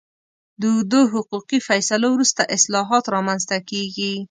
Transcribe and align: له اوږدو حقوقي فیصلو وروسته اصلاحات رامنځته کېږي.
له 0.61 0.65
اوږدو 0.69 1.01
حقوقي 1.13 1.59
فیصلو 1.67 2.07
وروسته 2.13 2.41
اصلاحات 2.55 3.05
رامنځته 3.15 3.57
کېږي. 3.69 4.13